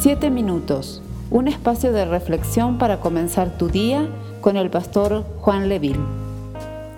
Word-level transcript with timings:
Siete 0.00 0.30
minutos, 0.30 1.02
un 1.28 1.48
espacio 1.48 1.90
de 1.90 2.04
reflexión 2.04 2.78
para 2.78 3.00
comenzar 3.00 3.58
tu 3.58 3.66
día 3.66 4.08
con 4.40 4.56
el 4.56 4.70
pastor 4.70 5.24
Juan 5.40 5.68
Leville. 5.68 5.98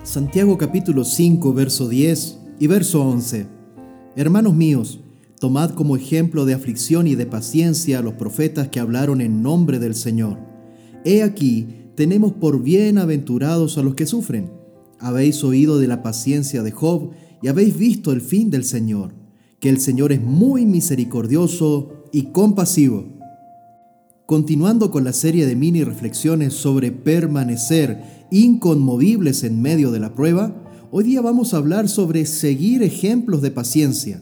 Santiago 0.03 0.55
capítulo 0.55 1.03
5, 1.03 1.51
verso 1.51 1.89
10 1.89 2.37
y 2.59 2.67
verso 2.67 3.01
11. 3.01 3.47
Hermanos 4.15 4.53
míos, 4.53 4.99
tomad 5.39 5.71
como 5.71 5.95
ejemplo 5.95 6.45
de 6.45 6.53
aflicción 6.53 7.07
y 7.07 7.15
de 7.15 7.25
paciencia 7.25 7.97
a 7.97 8.01
los 8.03 8.13
profetas 8.13 8.67
que 8.67 8.79
hablaron 8.79 9.19
en 9.21 9.41
nombre 9.41 9.79
del 9.79 9.95
Señor. 9.95 10.37
He 11.03 11.23
aquí, 11.23 11.69
tenemos 11.95 12.33
por 12.33 12.61
bienaventurados 12.61 13.79
a 13.79 13.81
los 13.81 13.95
que 13.95 14.05
sufren. 14.05 14.51
Habéis 14.99 15.43
oído 15.43 15.79
de 15.79 15.87
la 15.87 16.03
paciencia 16.03 16.61
de 16.61 16.69
Job 16.69 17.09
y 17.41 17.47
habéis 17.47 17.75
visto 17.75 18.11
el 18.11 18.21
fin 18.21 18.51
del 18.51 18.63
Señor, 18.63 19.15
que 19.59 19.69
el 19.69 19.79
Señor 19.79 20.11
es 20.11 20.21
muy 20.21 20.67
misericordioso 20.67 22.00
y 22.11 22.31
compasivo. 22.31 23.05
Continuando 24.25 24.91
con 24.91 25.03
la 25.03 25.13
serie 25.13 25.45
de 25.45 25.55
mini 25.55 25.83
reflexiones 25.83 26.53
sobre 26.53 26.91
permanecer 26.91 28.27
inconmovibles 28.31 29.43
en 29.43 29.61
medio 29.61 29.91
de 29.91 29.99
la 29.99 30.13
prueba, 30.13 30.55
hoy 30.91 31.03
día 31.03 31.21
vamos 31.21 31.53
a 31.53 31.57
hablar 31.57 31.89
sobre 31.89 32.25
seguir 32.25 32.83
ejemplos 32.83 33.41
de 33.41 33.51
paciencia. 33.51 34.21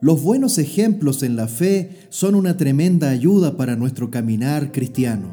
Los 0.00 0.22
buenos 0.22 0.58
ejemplos 0.58 1.22
en 1.22 1.36
la 1.36 1.48
fe 1.48 2.08
son 2.10 2.34
una 2.34 2.56
tremenda 2.56 3.10
ayuda 3.10 3.56
para 3.56 3.76
nuestro 3.76 4.10
caminar 4.10 4.72
cristiano. 4.72 5.28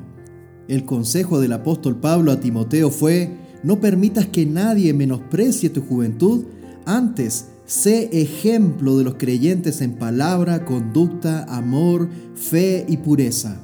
El 0.67 0.85
consejo 0.85 1.41
del 1.41 1.53
apóstol 1.53 1.99
Pablo 1.99 2.31
a 2.31 2.39
Timoteo 2.39 2.89
fue, 2.89 3.37
no 3.63 3.81
permitas 3.81 4.27
que 4.27 4.45
nadie 4.45 4.93
menosprecie 4.93 5.69
tu 5.69 5.81
juventud, 5.81 6.45
antes 6.85 7.50
Sé 7.65 8.09
ejemplo 8.11 8.97
de 8.97 9.03
los 9.03 9.15
creyentes 9.15 9.81
en 9.81 9.93
palabra, 9.93 10.65
conducta, 10.65 11.43
amor, 11.45 12.09
fe 12.35 12.85
y 12.89 12.97
pureza. 12.97 13.61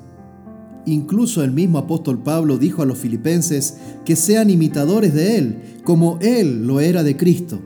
Incluso 0.85 1.43
el 1.43 1.51
mismo 1.51 1.79
apóstol 1.79 2.23
Pablo 2.23 2.57
dijo 2.57 2.81
a 2.81 2.85
los 2.85 2.97
filipenses 2.97 3.75
que 4.05 4.15
sean 4.15 4.49
imitadores 4.49 5.13
de 5.13 5.37
Él, 5.37 5.57
como 5.83 6.17
Él 6.21 6.65
lo 6.65 6.79
era 6.79 7.03
de 7.03 7.17
Cristo. 7.17 7.59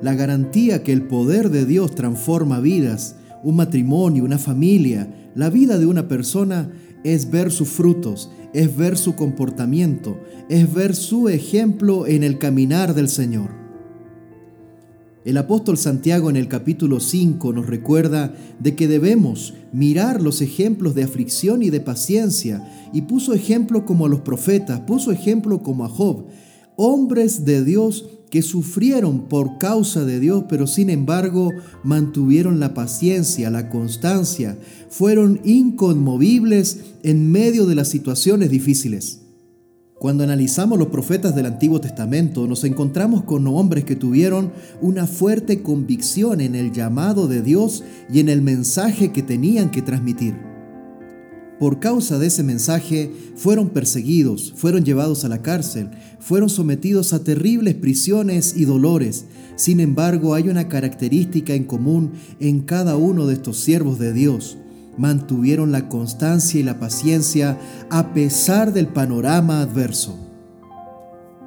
La 0.00 0.14
garantía 0.14 0.82
que 0.82 0.92
el 0.92 1.02
poder 1.02 1.50
de 1.50 1.66
Dios 1.66 1.94
transforma 1.94 2.60
vidas, 2.60 3.16
un 3.42 3.56
matrimonio, 3.56 4.24
una 4.24 4.38
familia, 4.38 5.12
la 5.34 5.50
vida 5.50 5.78
de 5.78 5.84
una 5.84 6.08
persona, 6.08 6.70
es 7.04 7.30
ver 7.30 7.50
sus 7.50 7.68
frutos, 7.68 8.30
es 8.54 8.74
ver 8.76 8.96
su 8.96 9.14
comportamiento, 9.14 10.18
es 10.48 10.72
ver 10.72 10.94
su 10.94 11.28
ejemplo 11.28 12.06
en 12.06 12.24
el 12.24 12.38
caminar 12.38 12.94
del 12.94 13.08
Señor. 13.08 13.67
El 15.28 15.36
apóstol 15.36 15.76
Santiago 15.76 16.30
en 16.30 16.36
el 16.36 16.48
capítulo 16.48 17.00
5 17.00 17.52
nos 17.52 17.66
recuerda 17.66 18.34
de 18.60 18.74
que 18.74 18.88
debemos 18.88 19.52
mirar 19.74 20.22
los 20.22 20.40
ejemplos 20.40 20.94
de 20.94 21.02
aflicción 21.02 21.62
y 21.62 21.68
de 21.68 21.80
paciencia 21.80 22.66
y 22.94 23.02
puso 23.02 23.34
ejemplo 23.34 23.84
como 23.84 24.06
a 24.06 24.08
los 24.08 24.22
profetas, 24.22 24.80
puso 24.80 25.12
ejemplo 25.12 25.62
como 25.62 25.84
a 25.84 25.90
Job, 25.90 26.24
hombres 26.76 27.44
de 27.44 27.62
Dios 27.62 28.08
que 28.30 28.40
sufrieron 28.40 29.28
por 29.28 29.58
causa 29.58 30.06
de 30.06 30.18
Dios, 30.18 30.44
pero 30.48 30.66
sin 30.66 30.88
embargo 30.88 31.52
mantuvieron 31.84 32.58
la 32.58 32.72
paciencia, 32.72 33.50
la 33.50 33.68
constancia, 33.68 34.56
fueron 34.88 35.42
inconmovibles 35.44 36.80
en 37.02 37.30
medio 37.30 37.66
de 37.66 37.74
las 37.74 37.88
situaciones 37.88 38.48
difíciles. 38.48 39.27
Cuando 39.98 40.22
analizamos 40.22 40.78
los 40.78 40.88
profetas 40.88 41.34
del 41.34 41.46
Antiguo 41.46 41.80
Testamento, 41.80 42.46
nos 42.46 42.62
encontramos 42.62 43.24
con 43.24 43.48
hombres 43.48 43.82
que 43.82 43.96
tuvieron 43.96 44.52
una 44.80 45.08
fuerte 45.08 45.60
convicción 45.60 46.40
en 46.40 46.54
el 46.54 46.70
llamado 46.70 47.26
de 47.26 47.42
Dios 47.42 47.82
y 48.08 48.20
en 48.20 48.28
el 48.28 48.40
mensaje 48.40 49.10
que 49.10 49.24
tenían 49.24 49.72
que 49.72 49.82
transmitir. 49.82 50.36
Por 51.58 51.80
causa 51.80 52.20
de 52.20 52.28
ese 52.28 52.44
mensaje 52.44 53.10
fueron 53.34 53.70
perseguidos, 53.70 54.52
fueron 54.54 54.84
llevados 54.84 55.24
a 55.24 55.28
la 55.28 55.42
cárcel, 55.42 55.90
fueron 56.20 56.48
sometidos 56.48 57.12
a 57.12 57.24
terribles 57.24 57.74
prisiones 57.74 58.56
y 58.56 58.66
dolores. 58.66 59.24
Sin 59.56 59.80
embargo, 59.80 60.34
hay 60.34 60.48
una 60.48 60.68
característica 60.68 61.54
en 61.54 61.64
común 61.64 62.12
en 62.38 62.60
cada 62.60 62.96
uno 62.96 63.26
de 63.26 63.34
estos 63.34 63.58
siervos 63.58 63.98
de 63.98 64.12
Dios 64.12 64.58
mantuvieron 64.98 65.72
la 65.72 65.88
constancia 65.88 66.60
y 66.60 66.62
la 66.62 66.78
paciencia 66.78 67.58
a 67.90 68.12
pesar 68.12 68.72
del 68.72 68.88
panorama 68.88 69.60
adverso. 69.60 70.18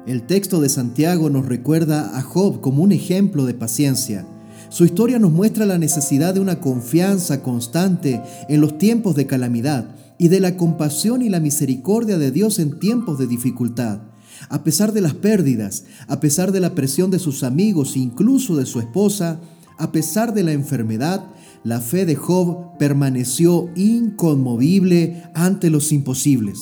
El 0.06 0.22
texto 0.22 0.60
de 0.60 0.68
Santiago 0.68 1.30
nos 1.30 1.46
recuerda 1.46 2.18
a 2.18 2.22
Job 2.22 2.60
como 2.60 2.82
un 2.82 2.90
ejemplo 2.90 3.46
de 3.46 3.54
paciencia. 3.54 4.26
Su 4.68 4.84
historia 4.84 5.20
nos 5.20 5.30
muestra 5.30 5.66
la 5.66 5.78
necesidad 5.78 6.34
de 6.34 6.40
una 6.40 6.58
confianza 6.58 7.42
constante 7.42 8.20
en 8.48 8.60
los 8.60 8.78
tiempos 8.78 9.14
de 9.14 9.26
calamidad 9.26 9.94
y 10.18 10.28
de 10.28 10.40
la 10.40 10.56
compasión 10.56 11.22
y 11.22 11.28
la 11.28 11.40
misericordia 11.40 12.18
de 12.18 12.32
Dios 12.32 12.58
en 12.58 12.78
tiempos 12.78 13.18
de 13.18 13.26
dificultad. 13.26 14.00
A 14.48 14.64
pesar 14.64 14.92
de 14.92 15.02
las 15.02 15.14
pérdidas, 15.14 15.84
a 16.08 16.20
pesar 16.20 16.52
de 16.52 16.60
la 16.60 16.74
presión 16.74 17.10
de 17.10 17.18
sus 17.18 17.44
amigos, 17.44 17.96
incluso 17.96 18.56
de 18.56 18.66
su 18.66 18.80
esposa, 18.80 19.40
a 19.78 19.92
pesar 19.92 20.34
de 20.34 20.42
la 20.42 20.52
enfermedad, 20.52 21.24
la 21.64 21.80
fe 21.80 22.04
de 22.06 22.16
Job 22.16 22.76
permaneció 22.78 23.70
inconmovible 23.76 25.22
ante 25.34 25.70
los 25.70 25.92
imposibles. 25.92 26.58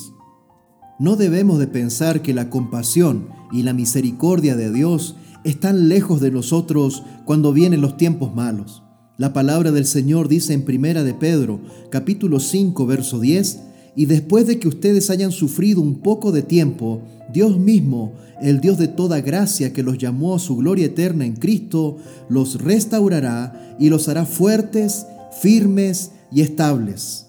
No 0.98 1.16
debemos 1.16 1.58
de 1.58 1.66
pensar 1.66 2.20
que 2.20 2.34
la 2.34 2.50
compasión 2.50 3.28
y 3.50 3.62
la 3.62 3.72
misericordia 3.72 4.56
de 4.56 4.70
Dios 4.70 5.16
están 5.44 5.88
lejos 5.88 6.20
de 6.20 6.30
nosotros 6.30 7.02
cuando 7.24 7.52
vienen 7.52 7.80
los 7.80 7.96
tiempos 7.96 8.34
malos. 8.34 8.82
La 9.16 9.32
palabra 9.32 9.72
del 9.72 9.86
Señor 9.86 10.28
dice 10.28 10.52
en 10.52 10.64
Primera 10.64 11.02
de 11.02 11.14
Pedro, 11.14 11.60
capítulo 11.90 12.40
5, 12.40 12.86
verso 12.86 13.20
10, 13.20 13.60
y 13.96 14.06
después 14.06 14.46
de 14.46 14.58
que 14.58 14.68
ustedes 14.68 15.10
hayan 15.10 15.32
sufrido 15.32 15.80
un 15.80 16.00
poco 16.00 16.32
de 16.32 16.42
tiempo, 16.42 17.02
Dios 17.32 17.58
mismo, 17.58 18.12
el 18.40 18.60
Dios 18.60 18.78
de 18.78 18.88
toda 18.88 19.20
gracia 19.20 19.72
que 19.72 19.82
los 19.82 19.98
llamó 19.98 20.34
a 20.34 20.38
su 20.38 20.56
gloria 20.56 20.86
eterna 20.86 21.24
en 21.24 21.36
Cristo, 21.36 21.98
los 22.28 22.62
restaurará 22.62 23.76
y 23.78 23.88
los 23.88 24.08
hará 24.08 24.24
fuertes, 24.24 25.06
firmes 25.40 26.12
y 26.32 26.40
estables. 26.40 27.26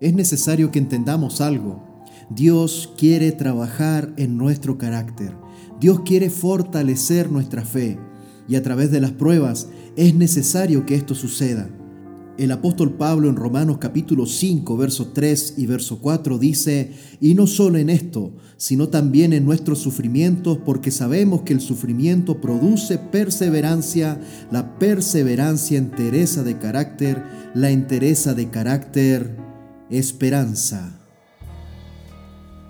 Es 0.00 0.14
necesario 0.14 0.70
que 0.70 0.78
entendamos 0.78 1.40
algo. 1.40 1.82
Dios 2.30 2.92
quiere 2.96 3.32
trabajar 3.32 4.12
en 4.16 4.36
nuestro 4.36 4.78
carácter. 4.78 5.34
Dios 5.80 6.00
quiere 6.04 6.30
fortalecer 6.30 7.30
nuestra 7.30 7.64
fe. 7.64 7.98
Y 8.48 8.56
a 8.56 8.62
través 8.62 8.90
de 8.90 9.00
las 9.00 9.12
pruebas 9.12 9.68
es 9.96 10.14
necesario 10.14 10.84
que 10.84 10.94
esto 10.94 11.14
suceda. 11.14 11.68
El 12.36 12.50
apóstol 12.50 12.94
Pablo 12.94 13.28
en 13.28 13.36
Romanos 13.36 13.78
capítulo 13.78 14.26
5, 14.26 14.76
verso 14.76 15.12
3 15.14 15.54
y 15.56 15.66
verso 15.66 16.00
4 16.00 16.36
dice, 16.36 16.90
y 17.20 17.34
no 17.34 17.46
solo 17.46 17.78
en 17.78 17.88
esto, 17.88 18.32
sino 18.56 18.88
también 18.88 19.32
en 19.32 19.44
nuestros 19.44 19.78
sufrimientos, 19.78 20.58
porque 20.58 20.90
sabemos 20.90 21.42
que 21.42 21.52
el 21.52 21.60
sufrimiento 21.60 22.40
produce 22.40 22.98
perseverancia, 22.98 24.20
la 24.50 24.80
perseverancia 24.80 25.78
entereza 25.78 26.42
de 26.42 26.58
carácter, 26.58 27.22
la 27.54 27.70
entereza 27.70 28.34
de 28.34 28.50
carácter 28.50 29.36
esperanza. 29.88 31.00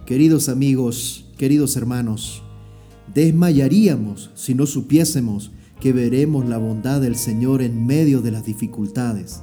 Queridos 0.05 0.51
amigos, 0.51 1.25
queridos 1.39 1.75
hermanos, 1.79 2.43
desmayaríamos 3.15 4.31
si 4.35 4.55
no 4.55 4.67
supiésemos 4.67 5.53
que 5.81 5.95
veremos 5.95 6.47
la 6.47 6.59
bondad 6.59 7.01
del 7.01 7.17
Señor 7.17 7.63
en 7.63 7.87
medio 7.87 8.21
de 8.21 8.31
las 8.31 8.45
dificultades. 8.45 9.41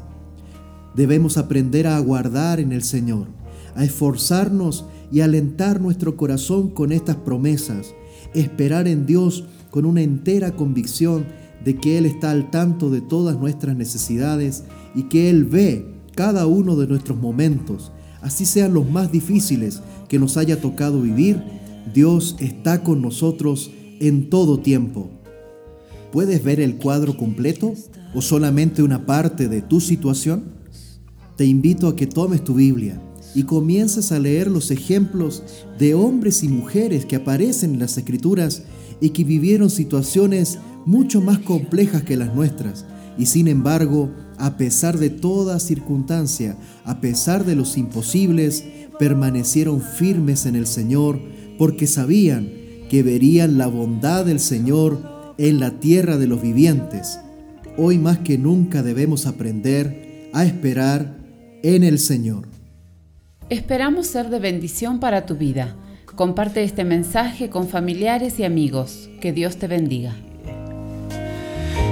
Debemos 0.96 1.38
aprender 1.38 1.88
a 1.88 1.98
aguardar 1.98 2.60
en 2.60 2.72
el 2.72 2.84
Señor, 2.84 3.28
a 3.76 3.84
esforzarnos 3.84 4.86
y 5.12 5.22
alentar 5.22 5.82
nuestro 5.82 6.18
corazón 6.18 6.70
con 6.70 6.92
estas 6.92 7.18
promesas, 7.18 7.94
esperar 8.34 8.88
en 8.88 9.06
Dios 9.06 9.46
con 9.70 9.86
una 9.86 10.02
entera 10.02 10.56
convicción 10.56 11.26
de 11.64 11.76
que 11.76 11.98
Él 11.98 12.06
está 12.06 12.32
al 12.32 12.50
tanto 12.50 12.90
de 12.90 13.02
todas 13.02 13.38
nuestras 13.38 13.76
necesidades 13.76 14.64
y 14.96 15.04
que 15.04 15.30
Él 15.30 15.46
ve 15.46 15.86
cada 16.16 16.46
uno 16.46 16.76
de 16.76 16.88
nuestros 16.88 17.18
momentos, 17.18 17.92
así 18.22 18.46
sean 18.46 18.74
los 18.74 18.90
más 18.90 19.12
difíciles 19.12 19.82
que 20.10 20.20
nos 20.20 20.38
haya 20.38 20.60
tocado 20.60 21.02
vivir, 21.02 21.42
Dios 21.94 22.36
está 22.40 22.84
con 22.84 23.02
nosotros 23.02 23.72
en 24.00 24.30
todo 24.30 24.60
tiempo. 24.60 25.10
¿Puedes 26.12 26.44
ver 26.44 26.60
el 26.60 26.76
cuadro 26.76 27.16
completo 27.16 27.74
o 28.14 28.22
solamente 28.22 28.84
una 28.84 29.06
parte 29.06 29.48
de 29.48 29.62
tu 29.62 29.80
situación? 29.80 30.61
Te 31.36 31.46
invito 31.46 31.88
a 31.88 31.96
que 31.96 32.08
tomes 32.08 32.44
tu 32.44 32.54
Biblia 32.54 33.02
y 33.34 33.44
comiences 33.44 34.12
a 34.12 34.20
leer 34.20 34.50
los 34.50 34.72
ejemplos 34.72 35.44
de 35.80 35.94
hombres 35.94 36.44
y 36.44 36.50
mujeres 36.50 37.06
que 37.06 37.16
aparecen 37.16 37.74
en 37.74 37.80
las 37.80 37.98
Escrituras 37.98 38.64
y 39.00 39.10
que 39.10 39.24
vivieron 39.24 39.70
situaciones 39.70 40.60
mucho 40.86 41.22
más 41.22 41.40
complejas 41.40 42.04
que 42.04 42.18
las 42.18 42.34
nuestras. 42.36 42.86
Y 43.18 43.26
sin 43.26 43.48
embargo, 43.48 44.12
a 44.38 44.58
pesar 44.58 44.98
de 44.98 45.10
toda 45.10 45.60
circunstancia, 45.60 46.58
a 46.84 47.00
pesar 47.00 47.46
de 47.46 47.56
los 47.56 47.78
imposibles, 47.78 48.64
permanecieron 49.00 49.82
firmes 49.82 50.46
en 50.46 50.56
el 50.56 50.68
Señor 50.68 51.22
porque 51.58 51.88
sabían 51.88 52.50
que 52.90 53.04
verían 53.04 53.58
la 53.58 53.68
bondad 53.68 54.26
del 54.26 54.40
Señor 54.40 55.34
en 55.38 55.60
la 55.60 55.80
tierra 55.80 56.18
de 56.18 56.28
los 56.28 56.42
vivientes. 56.42 57.20
Hoy 57.78 57.98
más 57.98 58.20
que 58.20 58.38
nunca 58.38 58.84
debemos 58.84 59.28
aprender 59.28 60.30
a 60.34 60.46
esperar 60.46 61.21
en 61.64 61.84
el 61.84 62.00
Señor. 62.00 62.48
Esperamos 63.50 64.08
ser 64.08 64.30
de 64.30 64.40
bendición 64.40 65.00
para 65.00 65.26
tu 65.26 65.36
vida. 65.36 65.76
Comparte 66.16 66.64
este 66.64 66.84
mensaje 66.84 67.50
con 67.50 67.68
familiares 67.68 68.40
y 68.40 68.44
amigos. 68.44 69.10
Que 69.20 69.32
Dios 69.34 69.58
te 69.58 69.68
bendiga. 69.68 70.14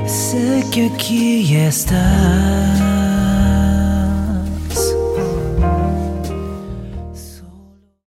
Sé 0.05 0.63
que 0.71 0.87
aquí 0.87 1.55
estás 1.55 2.88